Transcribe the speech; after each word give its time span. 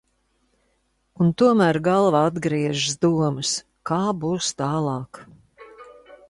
Un 1.25 1.27
tomēr 1.41 1.77
galvā 1.87 2.21
atgriežas 2.29 2.97
domas, 3.07 3.53
kā 3.91 4.01
būs 4.25 4.51
tālāk? 4.63 5.23